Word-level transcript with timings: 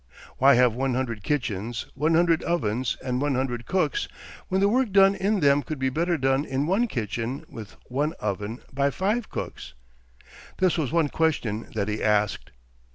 Why 0.39 0.55
have 0.55 0.73
one 0.73 0.95
hundred 0.95 1.21
kitchens, 1.21 1.85
one 1.93 2.15
hundred 2.15 2.41
ovens, 2.41 2.97
and 3.03 3.21
one 3.21 3.35
hundred 3.35 3.67
cooks, 3.67 4.07
when 4.47 4.59
the 4.59 4.67
work 4.67 4.91
done 4.91 5.13
in 5.13 5.41
them 5.41 5.61
could 5.61 5.77
be 5.77 5.89
better 5.91 6.17
done 6.17 6.43
in 6.43 6.65
one 6.65 6.87
kitchen, 6.87 7.45
with 7.47 7.75
one 7.87 8.13
oven, 8.13 8.61
by 8.73 8.89
five 8.89 9.29
cooks? 9.29 9.75
This 10.57 10.75
was 10.75 10.91
one 10.91 11.09
question 11.09 11.67
that 11.75 11.87
he 11.87 12.01
asked. 12.01 12.49